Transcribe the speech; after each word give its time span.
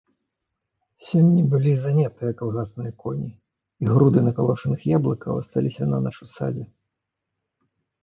Сёння 1.09 1.43
былі 1.51 1.73
занятыя 1.83 2.31
калгасныя 2.41 2.91
коні, 3.05 3.29
і 3.85 3.93
груды 3.93 4.19
накалочаных 4.31 4.79
яблыкаў 4.97 5.33
асталіся 5.47 5.83
нанач 5.95 6.15
у 6.23 6.35
садзе. 6.37 6.65